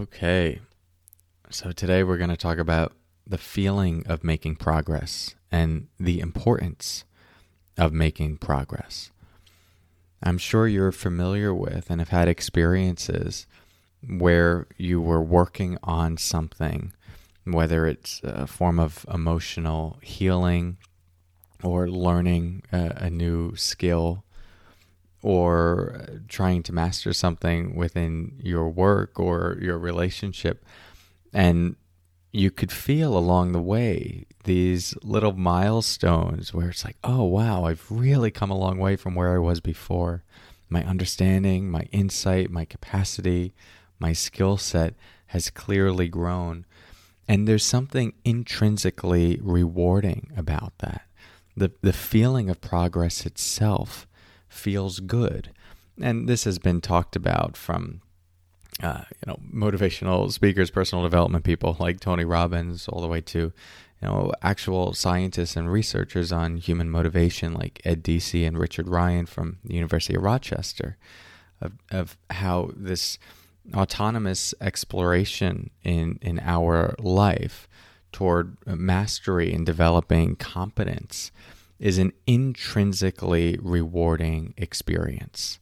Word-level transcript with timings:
Okay. 0.00 0.60
So 1.50 1.72
today 1.72 2.02
we're 2.02 2.16
going 2.16 2.30
to 2.30 2.36
talk 2.36 2.56
about 2.56 2.94
the 3.26 3.36
feeling 3.36 4.02
of 4.06 4.24
making 4.24 4.56
progress 4.56 5.34
and 5.52 5.88
the 5.98 6.20
importance 6.20 7.04
of 7.76 7.92
making 7.92 8.38
progress. 8.38 9.10
I'm 10.22 10.38
sure 10.38 10.66
you're 10.66 10.90
familiar 10.90 11.52
with 11.52 11.90
and 11.90 12.00
have 12.00 12.08
had 12.08 12.28
experiences 12.28 13.46
where 14.08 14.66
you 14.78 15.02
were 15.02 15.22
working 15.22 15.76
on 15.82 16.16
something, 16.16 16.94
whether 17.44 17.86
it's 17.86 18.22
a 18.24 18.46
form 18.46 18.80
of 18.80 19.04
emotional 19.12 19.98
healing 20.00 20.78
or 21.62 21.90
learning 21.90 22.62
a, 22.72 22.92
a 22.96 23.10
new 23.10 23.54
skill 23.54 24.24
or 25.22 26.02
uh, 26.02 26.14
trying 26.28 26.62
to 26.64 26.72
master 26.72 27.12
something 27.12 27.74
within 27.74 28.38
your 28.42 28.68
work 28.68 29.18
or 29.20 29.58
your 29.60 29.78
relationship. 29.78 30.64
And 31.32 31.76
you 32.32 32.50
could 32.50 32.72
feel 32.72 33.16
along 33.16 33.52
the 33.52 33.60
way 33.60 34.26
these 34.44 34.94
little 35.02 35.32
milestones 35.32 36.54
where 36.54 36.70
it's 36.70 36.84
like, 36.84 36.96
oh, 37.04 37.24
wow, 37.24 37.64
I've 37.64 37.84
really 37.90 38.30
come 38.30 38.50
a 38.50 38.58
long 38.58 38.78
way 38.78 38.96
from 38.96 39.14
where 39.14 39.34
I 39.34 39.38
was 39.38 39.60
before. 39.60 40.22
My 40.68 40.84
understanding, 40.84 41.70
my 41.70 41.88
insight, 41.90 42.50
my 42.50 42.64
capacity, 42.64 43.52
my 43.98 44.12
skill 44.12 44.56
set 44.56 44.94
has 45.26 45.50
clearly 45.50 46.08
grown. 46.08 46.64
And 47.28 47.46
there's 47.46 47.64
something 47.64 48.14
intrinsically 48.24 49.38
rewarding 49.42 50.32
about 50.36 50.78
that. 50.78 51.02
The, 51.56 51.72
the 51.82 51.92
feeling 51.92 52.48
of 52.48 52.60
progress 52.60 53.26
itself 53.26 54.06
feels 54.50 55.00
good. 55.00 55.50
And 56.00 56.28
this 56.28 56.44
has 56.44 56.58
been 56.58 56.80
talked 56.80 57.16
about 57.16 57.56
from 57.56 58.02
uh, 58.82 59.04
you 59.08 59.26
know 59.26 59.38
motivational 59.52 60.30
speakers, 60.32 60.70
personal 60.70 61.04
development 61.04 61.44
people 61.44 61.76
like 61.78 62.00
Tony 62.00 62.24
Robbins, 62.24 62.88
all 62.88 63.00
the 63.00 63.08
way 63.08 63.20
to 63.22 63.38
you 63.38 63.52
know 64.08 64.32
actual 64.42 64.92
scientists 64.92 65.56
and 65.56 65.70
researchers 65.70 66.32
on 66.32 66.56
human 66.56 66.90
motivation 66.90 67.54
like 67.54 67.80
Ed 67.84 68.02
Deci 68.02 68.46
and 68.46 68.58
Richard 68.58 68.88
Ryan 68.88 69.26
from 69.26 69.58
the 69.64 69.74
University 69.74 70.16
of 70.16 70.22
Rochester, 70.22 70.96
of, 71.60 71.72
of 71.90 72.16
how 72.30 72.70
this 72.74 73.18
autonomous 73.74 74.54
exploration 74.60 75.70
in 75.84 76.18
in 76.22 76.40
our 76.40 76.94
life 76.98 77.68
toward 78.12 78.56
mastery 78.66 79.52
and 79.52 79.64
developing 79.64 80.34
competence 80.34 81.30
is 81.80 81.98
an 81.98 82.12
intrinsically 82.26 83.58
rewarding 83.60 84.54
experience. 84.56 85.58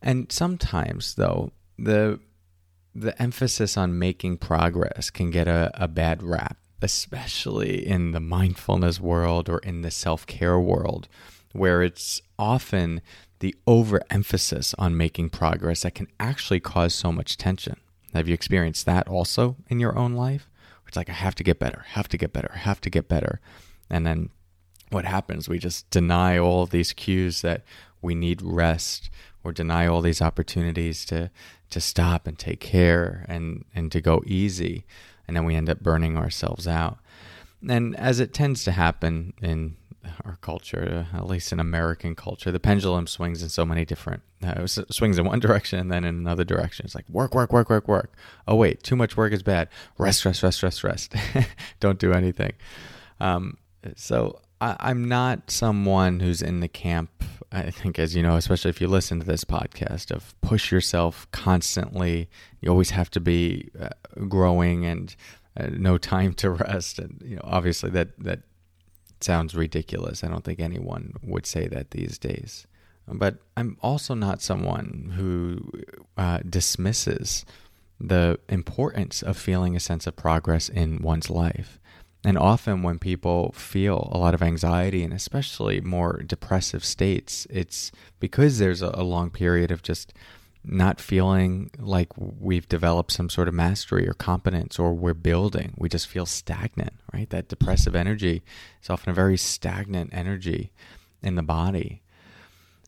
And 0.00 0.30
sometimes, 0.30 1.14
though, 1.14 1.50
the 1.78 2.20
the 2.94 3.20
emphasis 3.20 3.76
on 3.76 3.98
making 3.98 4.38
progress 4.38 5.10
can 5.10 5.30
get 5.30 5.46
a, 5.46 5.70
a 5.74 5.86
bad 5.86 6.22
rap, 6.22 6.56
especially 6.80 7.86
in 7.86 8.12
the 8.12 8.20
mindfulness 8.20 8.98
world 8.98 9.50
or 9.50 9.58
in 9.58 9.82
the 9.82 9.90
self 9.90 10.26
care 10.26 10.60
world, 10.60 11.08
where 11.52 11.82
it's 11.82 12.22
often 12.38 13.02
the 13.40 13.54
overemphasis 13.66 14.74
on 14.78 14.96
making 14.96 15.28
progress 15.28 15.82
that 15.82 15.94
can 15.94 16.06
actually 16.18 16.60
cause 16.60 16.94
so 16.94 17.12
much 17.12 17.36
tension. 17.36 17.76
Have 18.14 18.28
you 18.28 18.34
experienced 18.34 18.86
that 18.86 19.08
also 19.08 19.56
in 19.68 19.78
your 19.78 19.98
own 19.98 20.14
life? 20.14 20.48
It's 20.86 20.96
like, 20.96 21.10
I 21.10 21.14
have 21.14 21.34
to 21.34 21.44
get 21.44 21.58
better, 21.58 21.84
have 21.88 22.08
to 22.08 22.16
get 22.16 22.32
better, 22.32 22.52
have 22.54 22.80
to 22.82 22.90
get 22.90 23.08
better. 23.08 23.40
And 23.90 24.06
then 24.06 24.30
what 24.96 25.04
happens? 25.04 25.46
We 25.46 25.58
just 25.58 25.90
deny 25.90 26.38
all 26.38 26.64
these 26.64 26.94
cues 26.94 27.42
that 27.42 27.64
we 28.00 28.14
need 28.14 28.40
rest 28.40 29.10
or 29.44 29.52
deny 29.52 29.86
all 29.86 30.00
these 30.00 30.22
opportunities 30.22 31.04
to 31.06 31.30
to 31.68 31.80
stop 31.80 32.26
and 32.26 32.38
take 32.38 32.60
care 32.60 33.26
and 33.28 33.66
and 33.74 33.92
to 33.92 34.00
go 34.00 34.22
easy. 34.26 34.86
And 35.28 35.36
then 35.36 35.44
we 35.44 35.54
end 35.54 35.68
up 35.68 35.80
burning 35.80 36.16
ourselves 36.16 36.66
out. 36.66 36.96
And 37.68 37.94
as 37.96 38.20
it 38.20 38.32
tends 38.32 38.64
to 38.64 38.72
happen 38.72 39.34
in 39.42 39.76
our 40.24 40.38
culture 40.40 41.08
at 41.12 41.26
least 41.26 41.52
in 41.52 41.58
american 41.58 42.14
culture 42.14 42.52
the 42.52 42.60
pendulum 42.60 43.08
swings 43.08 43.42
in 43.42 43.48
so 43.48 43.66
many 43.66 43.84
different 43.84 44.22
uh, 44.44 44.64
swings 44.64 45.18
in 45.18 45.24
one 45.24 45.40
direction 45.40 45.80
and 45.80 45.90
then 45.90 46.04
in 46.04 46.14
another 46.14 46.44
direction. 46.44 46.86
It's 46.86 46.94
like 46.94 47.08
work 47.10 47.34
work 47.34 47.52
work 47.52 47.68
work 47.68 47.86
work. 47.88 48.12
Oh 48.48 48.54
wait 48.54 48.82
too 48.82 48.96
much 48.96 49.16
work 49.16 49.32
is 49.32 49.42
bad. 49.42 49.68
Rest 49.98 50.24
rest 50.24 50.42
rest 50.42 50.62
rest 50.62 50.84
rest. 50.84 51.14
Don't 51.80 51.98
do 51.98 52.12
anything. 52.12 52.52
Um, 53.20 53.58
so 53.96 54.40
I, 54.60 54.90
am 54.90 55.06
not 55.06 55.50
someone 55.50 56.20
who's 56.20 56.40
in 56.40 56.60
the 56.60 56.68
camp, 56.68 57.24
I 57.52 57.70
think, 57.70 57.98
as 57.98 58.16
you 58.16 58.22
know, 58.22 58.36
especially 58.36 58.70
if 58.70 58.80
you 58.80 58.88
listen 58.88 59.20
to 59.20 59.26
this 59.26 59.44
podcast, 59.44 60.10
of 60.10 60.38
push 60.40 60.72
yourself 60.72 61.26
constantly. 61.30 62.28
You 62.60 62.70
always 62.70 62.90
have 62.90 63.10
to 63.10 63.20
be 63.20 63.70
uh, 63.78 63.90
growing 64.28 64.84
and 64.84 65.14
uh, 65.58 65.68
no 65.72 65.98
time 65.98 66.32
to 66.34 66.50
rest. 66.50 66.98
And, 66.98 67.22
you 67.24 67.36
know, 67.36 67.42
obviously 67.44 67.90
that, 67.90 68.18
that 68.18 68.40
sounds 69.20 69.54
ridiculous. 69.54 70.24
I 70.24 70.28
don't 70.28 70.44
think 70.44 70.60
anyone 70.60 71.14
would 71.22 71.46
say 71.46 71.68
that 71.68 71.90
these 71.90 72.18
days. 72.18 72.66
But 73.08 73.36
I'm 73.56 73.76
also 73.82 74.14
not 74.14 74.42
someone 74.42 75.12
who 75.16 75.70
uh, 76.16 76.40
dismisses 76.48 77.44
the 78.00 78.38
importance 78.48 79.22
of 79.22 79.36
feeling 79.36 79.76
a 79.76 79.80
sense 79.80 80.06
of 80.06 80.16
progress 80.16 80.68
in 80.68 81.02
one's 81.02 81.30
life. 81.30 81.78
And 82.26 82.36
often, 82.36 82.82
when 82.82 82.98
people 82.98 83.52
feel 83.52 84.10
a 84.10 84.18
lot 84.18 84.34
of 84.34 84.42
anxiety 84.42 85.04
and 85.04 85.12
especially 85.12 85.80
more 85.80 86.24
depressive 86.26 86.84
states, 86.84 87.46
it's 87.48 87.92
because 88.18 88.58
there's 88.58 88.82
a, 88.82 89.04
long 89.04 89.30
period 89.30 89.70
of 89.70 89.80
just 89.80 90.12
not 90.64 91.00
feeling 91.00 91.70
like 91.78 92.08
we've 92.16 92.68
developed 92.68 93.12
some 93.12 93.30
sort 93.30 93.46
of 93.46 93.54
mastery 93.54 94.08
or 94.08 94.12
competence 94.12 94.76
or 94.76 94.92
we're 94.92 95.14
building. 95.14 95.74
We 95.78 95.88
just 95.88 96.08
feel 96.08 96.26
stagnant, 96.26 96.94
right? 97.14 97.30
That 97.30 97.46
depressive 97.46 97.94
energy 97.94 98.42
is 98.82 98.90
often 98.90 99.10
a 99.10 99.14
very 99.14 99.36
stagnant 99.36 100.10
energy 100.12 100.72
in 101.22 101.36
the 101.36 101.44
body. 101.44 102.02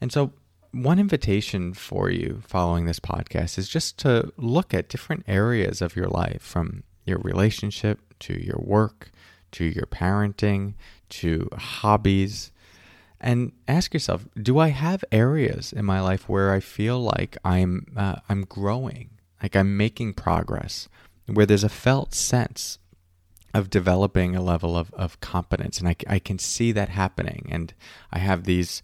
And 0.00 0.10
so, 0.10 0.32
one 0.72 0.98
invitation 0.98 1.74
for 1.74 2.08
you 2.08 2.40
following 2.46 2.86
this 2.86 3.00
podcast 3.00 3.58
is 3.58 3.68
just 3.68 3.98
to 3.98 4.32
look 4.38 4.72
at 4.72 4.88
different 4.88 5.24
areas 5.28 5.82
of 5.82 5.94
your 5.94 6.08
life 6.08 6.40
from 6.40 6.84
your 7.04 7.18
relationship 7.18 8.00
to 8.20 8.34
your 8.42 8.60
work 8.60 9.10
to 9.52 9.64
your 9.64 9.86
parenting 9.86 10.74
to 11.08 11.48
hobbies. 11.56 12.52
And 13.18 13.52
ask 13.66 13.94
yourself 13.94 14.26
do 14.40 14.58
i 14.58 14.68
have 14.68 15.02
areas 15.10 15.72
in 15.72 15.86
my 15.86 16.00
life 16.00 16.28
where 16.28 16.52
i 16.52 16.60
feel 16.60 17.00
like 17.00 17.38
i'm 17.44 17.86
uh, 17.96 18.16
i'm 18.28 18.42
growing 18.44 19.08
like 19.42 19.56
i'm 19.56 19.74
making 19.74 20.12
progress 20.12 20.86
where 21.24 21.46
there's 21.46 21.64
a 21.64 21.70
felt 21.70 22.14
sense 22.14 22.78
of 23.54 23.70
developing 23.70 24.36
a 24.36 24.42
level 24.42 24.76
of, 24.76 24.92
of 24.92 25.18
competence? 25.20 25.78
And 25.78 25.88
I, 25.88 25.96
I 26.06 26.18
can 26.18 26.38
see 26.38 26.72
that 26.72 26.90
happening. 26.90 27.48
And 27.50 27.72
i 28.12 28.18
have 28.18 28.44
these 28.44 28.82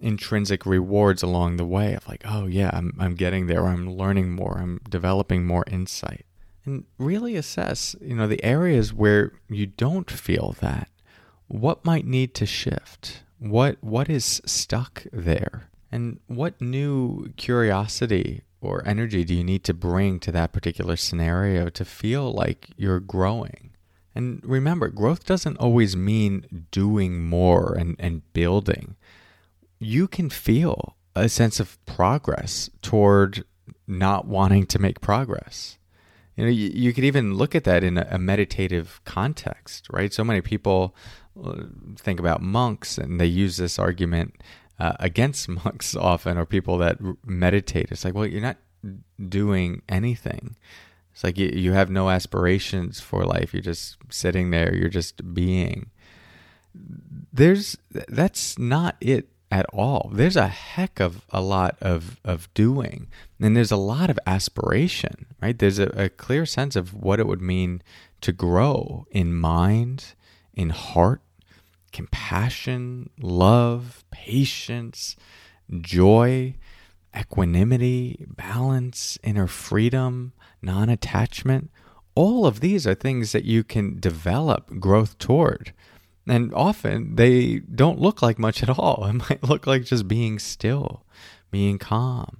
intrinsic 0.00 0.64
rewards 0.64 1.22
along 1.22 1.56
the 1.56 1.66
way 1.66 1.94
of 1.94 2.08
like 2.08 2.22
oh 2.24 2.46
yeah 2.46 2.70
i'm, 2.72 2.94
I'm 2.98 3.14
getting 3.14 3.46
there 3.46 3.66
i'm 3.66 3.90
learning 3.90 4.32
more 4.32 4.58
i'm 4.58 4.80
developing 4.88 5.46
more 5.46 5.64
insight 5.66 6.26
and 6.64 6.84
really 6.98 7.36
assess, 7.36 7.94
you 8.00 8.14
know, 8.14 8.26
the 8.26 8.42
areas 8.42 8.92
where 8.92 9.32
you 9.48 9.66
don't 9.66 10.10
feel 10.10 10.56
that. 10.60 10.88
What 11.46 11.84
might 11.84 12.06
need 12.06 12.34
to 12.34 12.46
shift? 12.46 13.22
What 13.38 13.76
what 13.82 14.08
is 14.08 14.40
stuck 14.46 15.04
there? 15.12 15.68
And 15.92 16.20
what 16.26 16.60
new 16.60 17.32
curiosity 17.36 18.42
or 18.60 18.86
energy 18.86 19.24
do 19.24 19.34
you 19.34 19.44
need 19.44 19.62
to 19.64 19.74
bring 19.74 20.18
to 20.20 20.32
that 20.32 20.52
particular 20.52 20.96
scenario 20.96 21.68
to 21.68 21.84
feel 21.84 22.32
like 22.32 22.70
you're 22.76 23.00
growing? 23.00 23.70
And 24.14 24.40
remember, 24.44 24.88
growth 24.88 25.24
doesn't 25.24 25.58
always 25.58 25.96
mean 25.96 26.66
doing 26.70 27.24
more 27.24 27.74
and, 27.74 27.96
and 27.98 28.22
building. 28.32 28.96
You 29.78 30.08
can 30.08 30.30
feel 30.30 30.96
a 31.14 31.28
sense 31.28 31.60
of 31.60 31.84
progress 31.84 32.70
toward 32.80 33.44
not 33.86 34.26
wanting 34.26 34.66
to 34.66 34.78
make 34.78 35.00
progress. 35.00 35.78
You 36.36 36.44
know, 36.44 36.50
you, 36.50 36.70
you 36.74 36.92
could 36.92 37.04
even 37.04 37.34
look 37.34 37.54
at 37.54 37.64
that 37.64 37.84
in 37.84 37.98
a, 37.98 38.06
a 38.10 38.18
meditative 38.18 39.00
context, 39.04 39.86
right? 39.90 40.12
So 40.12 40.24
many 40.24 40.40
people 40.40 40.94
uh, 41.42 41.64
think 41.96 42.18
about 42.18 42.42
monks 42.42 42.98
and 42.98 43.20
they 43.20 43.26
use 43.26 43.56
this 43.56 43.78
argument 43.78 44.42
uh, 44.78 44.94
against 44.98 45.48
monks 45.64 45.94
often 45.94 46.36
or 46.36 46.46
people 46.46 46.78
that 46.78 46.98
meditate. 47.24 47.90
It's 47.90 48.04
like, 48.04 48.14
well, 48.14 48.26
you're 48.26 48.40
not 48.40 48.58
doing 49.28 49.82
anything. 49.88 50.56
It's 51.12 51.22
like 51.22 51.38
you, 51.38 51.48
you 51.48 51.72
have 51.72 51.90
no 51.90 52.10
aspirations 52.10 53.00
for 53.00 53.24
life. 53.24 53.54
You're 53.54 53.62
just 53.62 53.96
sitting 54.10 54.50
there. 54.50 54.74
You're 54.74 54.88
just 54.88 55.32
being. 55.32 55.90
There's 57.32 57.78
that's 57.90 58.58
not 58.58 58.96
it 59.00 59.28
at 59.54 59.66
all. 59.72 60.10
There's 60.12 60.34
a 60.34 60.48
heck 60.48 60.98
of 60.98 61.24
a 61.30 61.40
lot 61.40 61.76
of 61.80 62.20
of 62.24 62.52
doing, 62.54 63.06
and 63.40 63.56
there's 63.56 63.70
a 63.70 63.76
lot 63.76 64.10
of 64.10 64.18
aspiration. 64.26 65.26
Right? 65.40 65.56
There's 65.56 65.78
a, 65.78 65.86
a 65.90 66.08
clear 66.08 66.44
sense 66.44 66.74
of 66.74 66.92
what 66.92 67.20
it 67.20 67.28
would 67.28 67.40
mean 67.40 67.80
to 68.22 68.32
grow 68.32 69.06
in 69.12 69.32
mind, 69.32 70.14
in 70.54 70.70
heart, 70.70 71.20
compassion, 71.92 73.10
love, 73.20 74.02
patience, 74.10 75.14
joy, 75.80 76.56
equanimity, 77.16 78.26
balance, 78.26 79.18
inner 79.22 79.46
freedom, 79.46 80.32
non 80.62 80.88
attachment. 80.88 81.70
All 82.16 82.44
of 82.44 82.58
these 82.58 82.88
are 82.88 82.94
things 82.94 83.30
that 83.30 83.44
you 83.44 83.62
can 83.62 84.00
develop 84.00 84.80
growth 84.80 85.16
toward. 85.18 85.72
And 86.26 86.54
often 86.54 87.16
they 87.16 87.58
don't 87.58 88.00
look 88.00 88.22
like 88.22 88.38
much 88.38 88.62
at 88.62 88.70
all. 88.70 89.06
It 89.08 89.30
might 89.30 89.42
look 89.42 89.66
like 89.66 89.84
just 89.84 90.08
being 90.08 90.38
still, 90.38 91.04
being 91.50 91.78
calm, 91.78 92.38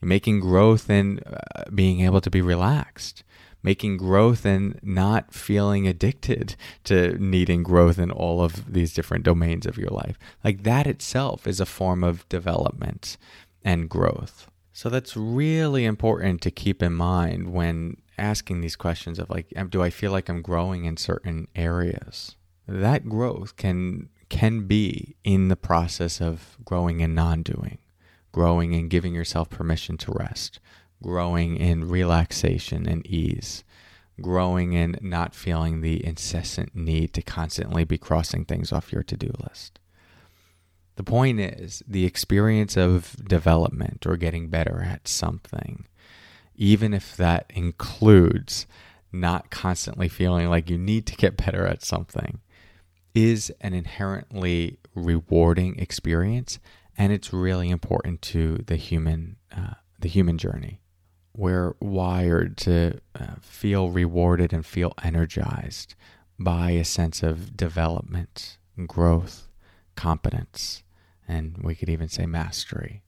making 0.00 0.40
growth 0.40 0.90
in 0.90 1.20
uh, 1.20 1.64
being 1.74 2.00
able 2.00 2.20
to 2.20 2.30
be 2.30 2.42
relaxed, 2.42 3.24
making 3.62 3.96
growth 3.96 4.44
and 4.44 4.78
not 4.82 5.32
feeling 5.32 5.86
addicted 5.86 6.56
to 6.84 7.16
needing 7.18 7.62
growth 7.62 7.98
in 7.98 8.10
all 8.10 8.42
of 8.42 8.72
these 8.72 8.92
different 8.92 9.24
domains 9.24 9.66
of 9.66 9.78
your 9.78 9.90
life. 9.90 10.18
Like 10.44 10.64
that 10.64 10.86
itself 10.86 11.46
is 11.46 11.60
a 11.60 11.66
form 11.66 12.04
of 12.04 12.28
development 12.28 13.16
and 13.64 13.88
growth. 13.88 14.48
So 14.72 14.88
that's 14.88 15.16
really 15.16 15.84
important 15.84 16.40
to 16.42 16.50
keep 16.50 16.82
in 16.82 16.94
mind 16.94 17.52
when 17.52 17.98
asking 18.18 18.60
these 18.60 18.76
questions 18.76 19.18
of 19.18 19.28
like 19.30 19.52
do 19.70 19.82
I 19.82 19.90
feel 19.90 20.12
like 20.12 20.28
I'm 20.28 20.42
growing 20.42 20.84
in 20.84 20.96
certain 20.96 21.48
areas? 21.54 22.36
That 22.66 23.08
growth 23.08 23.56
can 23.56 24.08
can 24.28 24.66
be 24.66 25.14
in 25.24 25.48
the 25.48 25.56
process 25.56 26.20
of 26.20 26.56
growing 26.64 27.02
and 27.02 27.14
non-doing, 27.14 27.76
growing 28.32 28.74
and 28.74 28.88
giving 28.88 29.14
yourself 29.14 29.50
permission 29.50 29.98
to 29.98 30.12
rest, 30.12 30.58
growing 31.02 31.58
in 31.58 31.86
relaxation 31.86 32.88
and 32.88 33.06
ease, 33.06 33.62
growing 34.22 34.72
in 34.72 34.96
not 35.02 35.34
feeling 35.34 35.82
the 35.82 36.02
incessant 36.04 36.74
need 36.74 37.12
to 37.12 37.20
constantly 37.20 37.84
be 37.84 37.98
crossing 37.98 38.46
things 38.46 38.72
off 38.72 38.90
your 38.90 39.02
to 39.02 39.18
do 39.18 39.30
list. 39.38 39.78
The 40.96 41.02
point 41.02 41.40
is 41.40 41.82
the 41.86 42.06
experience 42.06 42.76
of 42.76 43.16
development 43.28 44.06
or 44.06 44.16
getting 44.16 44.48
better 44.48 44.82
at 44.82 45.08
something, 45.08 45.86
even 46.54 46.94
if 46.94 47.16
that 47.16 47.50
includes 47.50 48.66
not 49.10 49.50
constantly 49.50 50.08
feeling 50.08 50.48
like 50.48 50.70
you 50.70 50.78
need 50.78 51.06
to 51.06 51.16
get 51.16 51.36
better 51.36 51.66
at 51.66 51.84
something, 51.84 52.40
is 53.14 53.52
an 53.60 53.74
inherently 53.74 54.78
rewarding 54.94 55.78
experience, 55.78 56.58
and 56.96 57.12
it's 57.12 57.32
really 57.32 57.70
important 57.70 58.22
to 58.22 58.58
the 58.66 58.76
human 58.76 59.36
uh, 59.56 59.74
the 59.98 60.08
human 60.08 60.38
journey 60.38 60.82
we're 61.34 61.74
wired 61.80 62.56
to 62.58 63.00
uh, 63.18 63.34
feel 63.40 63.90
rewarded 63.90 64.52
and 64.52 64.64
feel 64.66 64.92
energized 65.02 65.94
by 66.38 66.70
a 66.70 66.84
sense 66.84 67.22
of 67.22 67.56
development, 67.56 68.58
growth, 68.86 69.48
competence, 69.94 70.82
and 71.26 71.56
we 71.62 71.74
could 71.74 71.88
even 71.88 72.08
say 72.08 72.26
mastery. 72.26 73.02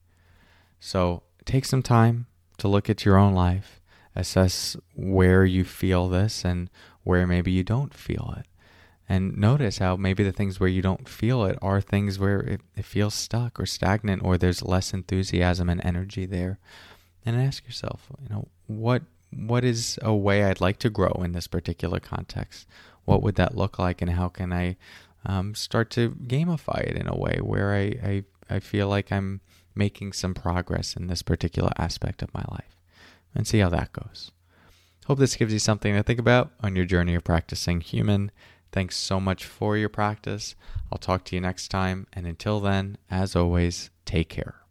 So 0.81 1.23
take 1.45 1.65
some 1.65 1.83
time 1.83 2.27
to 2.59 2.69
look 2.69 2.89
at 2.89 3.05
your 3.05 3.17
own 3.17 3.35
life, 3.35 3.81
assess 4.17 4.77
where 4.95 5.45
you 5.45 5.65
feel 5.65 6.09
this 6.09 6.45
and 6.45 6.71
where 7.03 7.27
maybe 7.27 7.51
you 7.51 7.65
don't 7.65 7.93
feel 7.93 8.35
it. 8.39 8.47
And 9.09 9.37
notice 9.37 9.79
how 9.79 9.97
maybe 9.97 10.25
the 10.25 10.33
things 10.33 10.59
where 10.59 10.69
you 10.69 10.81
don't 10.81 11.09
feel 11.09 11.45
it 11.45 11.59
are 11.61 11.81
things 11.81 12.19
where 12.19 12.41
it, 12.41 12.61
it 12.75 12.85
feels 12.87 13.15
stuck 13.15 13.61
or 13.61 13.67
stagnant 13.67 14.23
or 14.23 14.39
there's 14.39 14.63
less 14.63 14.95
enthusiasm 14.95 15.69
and 15.69 15.85
energy 15.85 16.25
there 16.25 16.59
and 17.25 17.41
ask 17.41 17.65
yourself, 17.67 18.07
you 18.23 18.29
know, 18.29 18.49
what 18.67 19.03
what 19.31 19.65
is 19.65 19.99
a 20.01 20.15
way 20.15 20.45
I'd 20.45 20.61
like 20.61 20.79
to 20.79 20.91
grow 20.91 21.23
in 21.25 21.33
this 21.33 21.49
particular 21.49 21.99
context? 21.99 22.69
What 23.05 23.23
would 23.23 23.35
that 23.35 23.57
look 23.57 23.79
like, 23.79 24.01
and 24.01 24.13
how 24.13 24.29
can 24.29 24.53
I 24.53 24.77
um, 25.27 25.55
start 25.55 25.91
to 25.91 26.11
gamify 26.11 26.83
it 26.83 26.97
in 26.97 27.09
a 27.09 27.17
way 27.17 27.41
where 27.43 27.75
I, 27.75 27.83
I 28.03 28.25
I 28.49 28.61
feel 28.61 28.89
like 28.89 29.11
I'm 29.11 29.41
making 29.75 30.13
some 30.13 30.35
progress 30.35 30.95
in 30.95 31.09
this 31.09 31.23
particular 31.23 31.73
aspect 31.79 32.23
of 32.23 32.33
my 32.33 32.45
life, 32.49 32.79
and 33.35 33.47
see 33.47 33.59
how 33.59 33.71
that 33.71 33.93
goes. 33.93 34.31
Hope 35.07 35.19
this 35.19 35.37
gives 35.37 35.53
you 35.53 35.59
something 35.59 35.95
to 35.95 36.03
think 36.03 36.21
about 36.21 36.53
on 36.63 36.77
your 36.77 36.87
journey 36.87 37.15
of 37.15 37.25
practicing 37.25 37.81
human. 37.81 38.31
Thanks 38.75 38.97
so 38.97 39.21
much 39.21 39.45
for 39.45 39.77
your 39.77 39.89
practice. 39.89 40.57
I'll 40.91 40.99
talk 40.99 41.23
to 41.27 41.37
you 41.37 41.41
next 41.41 41.69
time, 41.69 42.09
and 42.13 42.27
until 42.27 42.59
then, 42.59 42.99
as 43.09 43.37
always, 43.37 43.91
take 44.05 44.29
care. 44.29 44.64